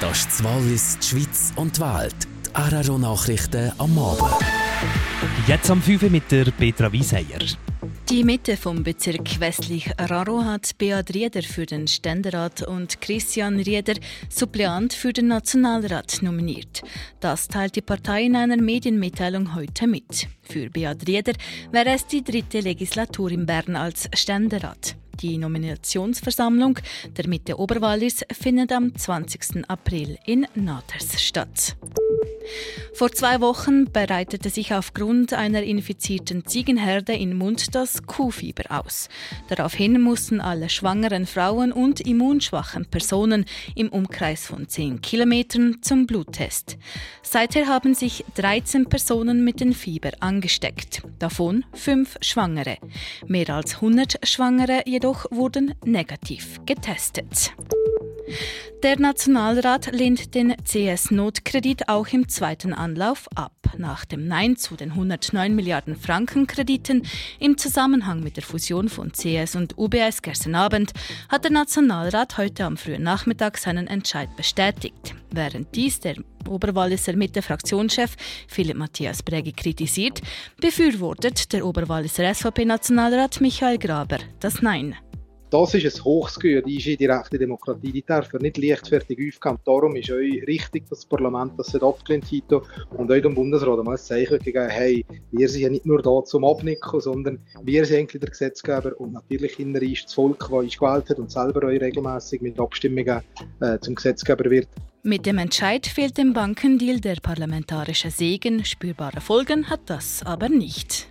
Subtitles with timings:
[0.00, 2.14] Das ist Wallis, die Schweiz und die Welt.
[2.46, 4.44] Die Araro-Nachrichten am Abend.
[5.48, 7.40] Jetzt am 5 mit der Petra Wieseier.
[8.08, 13.94] Die Mitte vom Bezirk Westlich-Araro hat Beat Rieder für den Ständerat und Christian Rieder,
[14.30, 16.82] Suppleant für den Nationalrat, nominiert.
[17.18, 20.28] Das teilt die Partei in einer Medienmitteilung heute mit.
[20.42, 21.32] Für Beat Rieder
[21.72, 24.96] wäre es die dritte Legislatur in Bern als Ständerat.
[25.20, 26.78] Die Nominationsversammlung
[27.16, 29.68] der Mitte Oberwallis findet am 20.
[29.68, 31.76] April in Nathers statt.
[32.94, 39.08] Vor zwei Wochen bereitete sich aufgrund einer infizierten Ziegenherde in Mund das Kuhfieber aus.
[39.48, 43.44] Daraufhin mussten alle schwangeren Frauen und immunschwachen Personen
[43.76, 46.76] im Umkreis von 10 Kilometern zum Bluttest.
[47.22, 52.78] Seither haben sich 13 Personen mit dem Fieber angesteckt, davon fünf Schwangere.
[53.26, 57.52] Mehr als 100 Schwangere jedoch wurden negativ getestet.
[58.82, 63.52] Der Nationalrat lehnt den CS-Notkredit auch im zweiten Anlauf ab.
[63.76, 67.02] Nach dem Nein zu den 109 Milliarden Franken Krediten
[67.40, 70.92] im Zusammenhang mit der Fusion von CS und UBS gestern Abend
[71.28, 75.14] hat der Nationalrat heute am frühen Nachmittag seinen Entscheid bestätigt.
[75.30, 76.16] Während dies der
[76.48, 78.16] Oberwalliser Mitte-Fraktionschef
[78.48, 80.20] Philipp Matthias Bregi kritisiert,
[80.60, 84.96] befürwortet der Oberwalliser SVP-Nationalrat Michael Graber das Nein.
[85.50, 87.90] Das ist ein Hochsgüte, die ist in direkte Demokratie.
[87.90, 89.58] Die dürfen nicht leichtfertig aufgehen.
[89.64, 93.92] Darum ist euch richtig, dass das Parlament das abgelehnt hat und euch dem Bundesrat mal
[93.92, 98.00] ein Zeichen gegeben hey, wir sind ja nicht nur da zum Abnicken, sondern wir sind
[98.00, 101.66] eigentlich der Gesetzgeber und natürlich inner ist das Volk, das euch gewählt hat und selber
[101.66, 103.22] euch regelmäßig mit Abstimmungen
[103.60, 104.68] äh, zum Gesetzgeber wird.
[105.08, 108.62] Mit dem Entscheid fehlt dem Bankendeal der parlamentarische Segen.
[108.66, 111.06] Spürbare Folgen hat das aber nicht.